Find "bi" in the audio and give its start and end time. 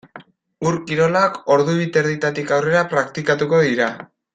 1.81-1.87